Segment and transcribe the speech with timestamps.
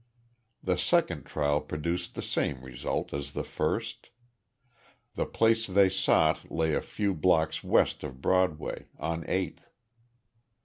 [0.63, 4.09] The second trial produced the same result as the first
[5.13, 9.69] the place they sought lay a few blocks west of Broadway, on Eighth.